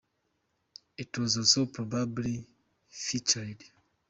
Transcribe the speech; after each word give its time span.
It 0.97 1.15
was 1.19 1.37
also 1.37 1.67
probably 1.67 2.47
feathered. 2.89 3.63